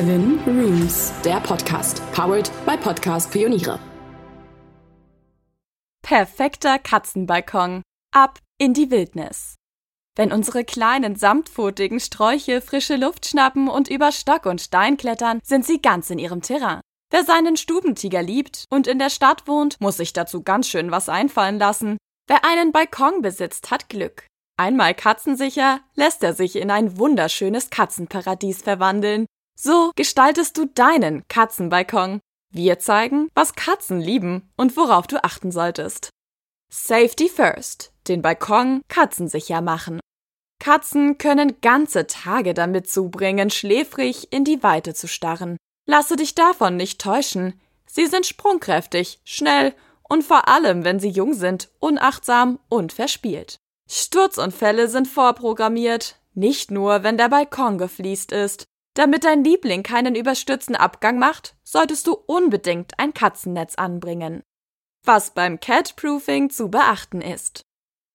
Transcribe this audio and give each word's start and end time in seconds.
Seven 0.00 0.40
Rooms, 0.46 1.12
der 1.26 1.40
Podcast, 1.40 2.00
powered 2.12 2.50
by 2.64 2.74
Podcast 2.78 3.30
Pioniere. 3.30 3.78
Perfekter 6.00 6.78
Katzenbalkon. 6.78 7.82
Ab 8.10 8.38
in 8.56 8.72
die 8.72 8.90
Wildnis. 8.90 9.56
Wenn 10.16 10.32
unsere 10.32 10.64
kleinen 10.64 11.16
samtpfotigen 11.16 12.00
Sträuche 12.00 12.62
frische 12.62 12.96
Luft 12.96 13.26
schnappen 13.26 13.68
und 13.68 13.90
über 13.90 14.10
Stock 14.10 14.46
und 14.46 14.62
Stein 14.62 14.96
klettern, 14.96 15.40
sind 15.42 15.66
sie 15.66 15.82
ganz 15.82 16.08
in 16.08 16.18
ihrem 16.18 16.40
Terrain. 16.40 16.80
Wer 17.10 17.24
seinen 17.24 17.58
Stubentiger 17.58 18.22
liebt 18.22 18.64
und 18.70 18.86
in 18.86 18.98
der 18.98 19.10
Stadt 19.10 19.46
wohnt, 19.46 19.78
muss 19.82 19.98
sich 19.98 20.14
dazu 20.14 20.42
ganz 20.42 20.66
schön 20.66 20.90
was 20.90 21.10
einfallen 21.10 21.58
lassen. 21.58 21.98
Wer 22.26 22.46
einen 22.46 22.72
Balkon 22.72 23.20
besitzt, 23.20 23.70
hat 23.70 23.90
Glück. 23.90 24.24
Einmal 24.56 24.94
katzensicher, 24.94 25.80
lässt 25.94 26.22
er 26.22 26.32
sich 26.32 26.56
in 26.56 26.70
ein 26.70 26.96
wunderschönes 26.96 27.68
Katzenparadies 27.68 28.62
verwandeln. 28.62 29.26
So 29.62 29.92
gestaltest 29.94 30.56
du 30.56 30.64
deinen 30.64 31.28
Katzenbalkon. 31.28 32.20
Wir 32.50 32.78
zeigen, 32.78 33.28
was 33.34 33.54
Katzen 33.54 34.00
lieben 34.00 34.50
und 34.56 34.74
worauf 34.74 35.06
du 35.06 35.22
achten 35.22 35.52
solltest. 35.52 36.08
Safety 36.72 37.28
first. 37.28 37.92
Den 38.08 38.22
Balkon 38.22 38.80
katzensicher 38.88 39.60
machen. 39.60 40.00
Katzen 40.60 41.18
können 41.18 41.60
ganze 41.60 42.06
Tage 42.06 42.54
damit 42.54 42.88
zubringen, 42.88 43.50
schläfrig 43.50 44.32
in 44.32 44.44
die 44.44 44.62
Weite 44.62 44.94
zu 44.94 45.06
starren. 45.06 45.58
Lasse 45.86 46.16
dich 46.16 46.34
davon 46.34 46.76
nicht 46.76 46.98
täuschen. 46.98 47.60
Sie 47.84 48.06
sind 48.06 48.24
sprungkräftig, 48.24 49.20
schnell 49.24 49.74
und 50.08 50.24
vor 50.24 50.48
allem, 50.48 50.84
wenn 50.84 51.00
sie 51.00 51.10
jung 51.10 51.34
sind, 51.34 51.68
unachtsam 51.80 52.60
und 52.70 52.94
verspielt. 52.94 53.58
Sturzunfälle 53.90 54.88
sind 54.88 55.06
vorprogrammiert, 55.06 56.18
nicht 56.32 56.70
nur, 56.70 57.02
wenn 57.02 57.18
der 57.18 57.28
Balkon 57.28 57.76
gefliest 57.76 58.32
ist. 58.32 58.64
Damit 59.00 59.24
dein 59.24 59.42
Liebling 59.42 59.82
keinen 59.82 60.14
überstürzten 60.14 60.76
Abgang 60.76 61.18
macht, 61.18 61.56
solltest 61.64 62.06
du 62.06 62.12
unbedingt 62.12 62.92
ein 62.98 63.14
Katzennetz 63.14 63.76
anbringen. 63.76 64.42
Was 65.06 65.30
beim 65.30 65.58
Catproofing 65.58 66.50
zu 66.50 66.68
beachten 66.68 67.22
ist. 67.22 67.62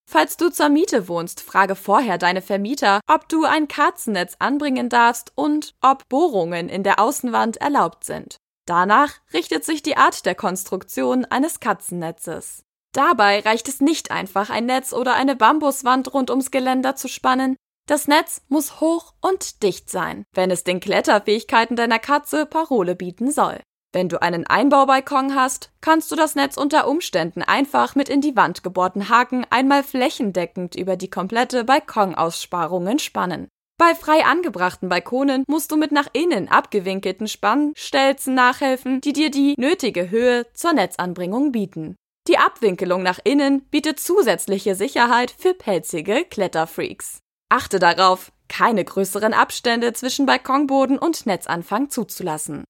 Falls 0.07 0.37
du 0.37 0.51
zur 0.51 0.69
Miete 0.69 1.07
wohnst, 1.07 1.41
frage 1.41 1.75
vorher 1.75 2.19
deine 2.19 2.43
Vermieter, 2.43 3.01
ob 3.07 3.27
du 3.29 3.45
ein 3.45 3.67
Katzennetz 3.67 4.35
anbringen 4.37 4.87
darfst 4.87 5.31
und 5.33 5.73
ob 5.81 6.07
Bohrungen 6.07 6.69
in 6.69 6.83
der 6.83 6.99
Außenwand 6.99 7.57
erlaubt 7.57 8.03
sind. 8.03 8.37
Danach 8.67 9.13
richtet 9.33 9.65
sich 9.65 9.81
die 9.81 9.97
Art 9.97 10.23
der 10.27 10.35
Konstruktion 10.35 11.25
eines 11.25 11.59
Katzennetzes. 11.59 12.61
Dabei 12.93 13.39
reicht 13.39 13.67
es 13.69 13.81
nicht 13.81 14.11
einfach, 14.11 14.51
ein 14.51 14.67
Netz 14.67 14.93
oder 14.93 15.15
eine 15.15 15.35
Bambuswand 15.35 16.13
rund 16.13 16.29
ums 16.29 16.51
Geländer 16.51 16.95
zu 16.95 17.07
spannen. 17.07 17.55
Das 17.87 18.07
Netz 18.07 18.41
muss 18.49 18.81
hoch 18.81 19.13
und 19.21 19.61
dicht 19.61 19.91
sein, 19.91 20.25
wenn 20.33 20.49
es 20.49 20.63
den 20.63 20.79
Kletterfähigkeiten 20.79 21.75
deiner 21.75 21.99
Katze 21.99 22.47
Parole 22.47 22.95
bieten 22.95 23.31
soll. 23.31 23.59
Wenn 23.93 24.09
du 24.09 24.21
einen 24.21 24.47
Einbaubalkon 24.47 25.35
hast, 25.35 25.71
kannst 25.81 26.11
du 26.11 26.15
das 26.15 26.33
Netz 26.35 26.57
unter 26.57 26.87
Umständen 26.87 27.43
einfach 27.43 27.93
mit 27.95 28.09
in 28.09 28.21
die 28.21 28.35
Wand 28.35 28.63
gebohrten 28.63 29.07
Haken 29.09 29.45
einmal 29.51 29.83
flächendeckend 29.83 30.75
über 30.75 30.97
die 30.97 31.11
komplette 31.11 31.63
Balkonaussparungen 31.63 32.97
spannen. 32.97 33.47
Bei 33.77 33.93
frei 33.93 34.25
angebrachten 34.25 34.89
Balkonen 34.89 35.43
musst 35.47 35.71
du 35.71 35.77
mit 35.77 35.91
nach 35.91 36.07
innen 36.11 36.49
abgewinkelten 36.49 37.27
Spannstelzen 37.27 38.33
nachhelfen, 38.33 38.99
die 39.01 39.13
dir 39.13 39.29
die 39.29 39.53
nötige 39.57 40.09
Höhe 40.09 40.47
zur 40.53 40.73
Netzanbringung 40.73 41.51
bieten. 41.51 41.95
Die 42.27 42.39
Abwinkelung 42.39 43.03
nach 43.03 43.19
innen 43.23 43.61
bietet 43.69 43.99
zusätzliche 43.99 44.73
Sicherheit 44.73 45.29
für 45.37 45.53
pelzige 45.53 46.25
Kletterfreaks. 46.25 47.19
Achte 47.49 47.79
darauf, 47.79 48.31
keine 48.47 48.83
größeren 48.83 49.33
Abstände 49.33 49.93
zwischen 49.93 50.25
Balkonboden 50.25 50.97
und 50.97 51.25
Netzanfang 51.25 51.89
zuzulassen. 51.89 52.63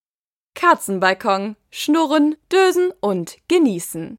Katzenbalkon. 0.56 1.56
Schnurren, 1.72 2.36
dösen 2.52 2.92
und 3.02 3.38
genießen. 3.48 4.18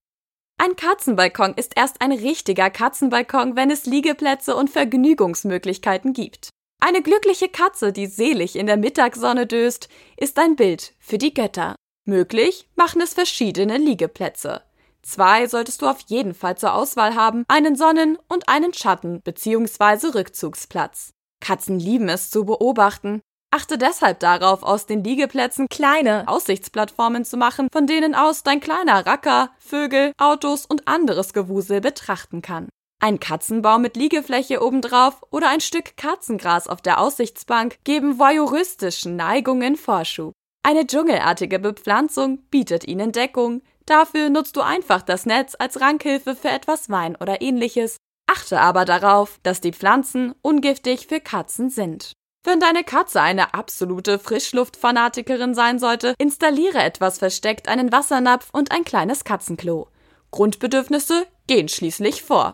Ein 0.58 0.76
Katzenbalkon 0.76 1.54
ist 1.54 1.72
erst 1.76 2.00
ein 2.00 2.12
richtiger 2.12 2.70
Katzenbalkon, 2.70 3.56
wenn 3.56 3.70
es 3.70 3.86
Liegeplätze 3.86 4.56
und 4.56 4.70
Vergnügungsmöglichkeiten 4.70 6.12
gibt. 6.12 6.50
Eine 6.80 7.02
glückliche 7.02 7.48
Katze, 7.48 7.92
die 7.92 8.06
selig 8.06 8.56
in 8.56 8.66
der 8.66 8.76
Mittagssonne 8.76 9.46
döst, 9.46 9.88
ist 10.16 10.38
ein 10.38 10.56
Bild 10.56 10.94
für 10.98 11.18
die 11.18 11.34
Götter. 11.34 11.74
Möglich 12.06 12.68
machen 12.74 13.00
es 13.00 13.14
verschiedene 13.14 13.78
Liegeplätze. 13.78 14.62
Zwei 15.06 15.46
solltest 15.46 15.82
du 15.82 15.86
auf 15.86 16.00
jeden 16.08 16.34
Fall 16.34 16.58
zur 16.58 16.74
Auswahl 16.74 17.14
haben, 17.14 17.44
einen 17.46 17.76
Sonnen- 17.76 18.18
und 18.28 18.48
einen 18.48 18.74
Schatten- 18.74 19.20
bzw. 19.22 20.08
Rückzugsplatz. 20.08 21.12
Katzen 21.40 21.78
lieben 21.78 22.08
es 22.08 22.30
zu 22.30 22.44
beobachten. 22.44 23.20
Achte 23.52 23.78
deshalb 23.78 24.18
darauf, 24.18 24.64
aus 24.64 24.86
den 24.86 25.04
Liegeplätzen 25.04 25.68
kleine 25.68 26.26
Aussichtsplattformen 26.26 27.24
zu 27.24 27.36
machen, 27.36 27.68
von 27.72 27.86
denen 27.86 28.16
aus 28.16 28.42
dein 28.42 28.58
kleiner 28.58 29.06
Racker, 29.06 29.50
Vögel, 29.58 30.12
Autos 30.18 30.66
und 30.66 30.88
anderes 30.88 31.32
Gewusel 31.32 31.80
betrachten 31.80 32.42
kann. 32.42 32.68
Ein 33.00 33.20
Katzenbaum 33.20 33.82
mit 33.82 33.96
Liegefläche 33.96 34.60
obendrauf 34.60 35.22
oder 35.30 35.48
ein 35.50 35.60
Stück 35.60 35.96
Katzengras 35.96 36.66
auf 36.66 36.82
der 36.82 37.00
Aussichtsbank 37.00 37.78
geben 37.84 38.18
voyeuristischen 38.18 39.14
Neigungen 39.14 39.76
Vorschub. 39.76 40.32
Eine 40.64 40.84
dschungelartige 40.84 41.60
Bepflanzung 41.60 42.38
bietet 42.50 42.88
ihnen 42.88 43.12
Deckung, 43.12 43.62
Dafür 43.86 44.30
nutzt 44.30 44.56
du 44.56 44.60
einfach 44.60 45.02
das 45.02 45.26
Netz 45.26 45.54
als 45.58 45.80
Rankhilfe 45.80 46.34
für 46.34 46.48
etwas 46.48 46.90
Wein 46.90 47.16
oder 47.16 47.40
ähnliches. 47.40 47.96
Achte 48.28 48.60
aber 48.60 48.84
darauf, 48.84 49.38
dass 49.44 49.60
die 49.60 49.72
Pflanzen 49.72 50.34
ungiftig 50.42 51.06
für 51.06 51.20
Katzen 51.20 51.70
sind. 51.70 52.12
Wenn 52.44 52.60
deine 52.60 52.84
Katze 52.84 53.20
eine 53.20 53.54
absolute 53.54 54.18
Frischluftfanatikerin 54.18 55.54
sein 55.54 55.78
sollte, 55.78 56.14
installiere 56.18 56.78
etwas 56.78 57.18
versteckt 57.18 57.68
einen 57.68 57.92
Wassernapf 57.92 58.50
und 58.52 58.72
ein 58.72 58.84
kleines 58.84 59.24
Katzenklo. 59.24 59.88
Grundbedürfnisse 60.32 61.26
gehen 61.46 61.68
schließlich 61.68 62.22
vor. 62.22 62.52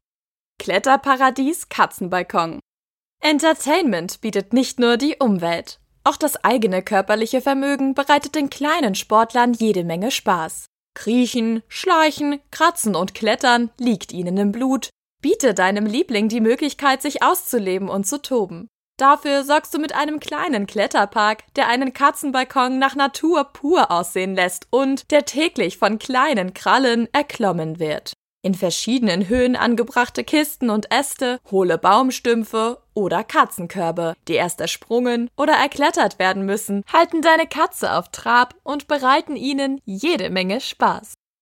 Kletterparadies 0.59 1.69
Katzenbalkon. 1.69 2.61
Entertainment 3.21 4.21
bietet 4.21 4.53
nicht 4.53 4.79
nur 4.79 4.97
die 4.97 5.17
Umwelt. 5.19 5.79
Auch 6.05 6.17
das 6.17 6.43
eigene 6.43 6.83
körperliche 6.83 7.41
Vermögen 7.41 7.95
bereitet 7.95 8.35
den 8.35 8.51
kleinen 8.51 8.95
Sportlern 8.95 9.53
jede 9.53 9.85
Menge 9.85 10.11
Spaß. 10.11 10.67
Kriechen, 10.95 11.63
Schleichen, 11.69 12.41
Kratzen 12.51 12.95
und 12.95 13.15
Klettern 13.15 13.71
liegt 13.79 14.13
ihnen 14.13 14.37
im 14.37 14.53
Blut. 14.53 14.91
Biete 15.23 15.55
deinem 15.55 15.87
Liebling 15.87 16.29
die 16.29 16.41
Möglichkeit, 16.41 17.03
sich 17.03 17.23
auszuleben 17.23 17.89
und 17.89 18.07
zu 18.07 18.21
toben. 18.21 18.69
Dafür 18.99 19.45
sorgst 19.45 19.73
du 19.75 19.79
mit 19.79 19.95
einem 19.95 20.21
kleinen 20.21 20.67
Kletterpark, 20.67 21.45
der 21.57 21.69
einen 21.69 21.93
Katzenbalkon 21.93 22.79
nach 22.79 22.95
Natur 22.95 23.45
pur 23.45 23.91
aussehen 23.91 24.35
lässt 24.35 24.67
und 24.71 25.11
der 25.11 25.25
täglich 25.25 25.79
von 25.79 25.99
kleinen 25.99 26.55
Krallen 26.55 27.09
erklommen 27.13 27.79
wird 27.79 28.13
in 28.43 28.55
verschiedenen 28.55 29.29
Höhen 29.29 29.57
angebrachte 29.57 30.25
Kisten 30.25 30.69
und 30.69 30.93
Äste, 30.93 31.41
hohle 31.51 31.79
Baumstümpfe 31.79 32.83
oder 32.95 33.25
Katzenkörbe, 33.25 34.15
die 34.29 34.35
erst 34.35 34.61
ersprungen 34.61 35.31
oder 35.37 35.55
erklettert 35.55 36.19
werden 36.19 36.45
müssen, 36.45 36.83
halten 36.93 37.23
deine 37.23 37.47
Katze 37.47 37.93
auf 37.93 38.11
Trab 38.11 38.55
und 38.65 38.89
bereiten 38.89 39.37
ihnen 39.37 39.81
jede 39.85 40.29
Menge 40.29 40.61
Spaß. 40.61 41.15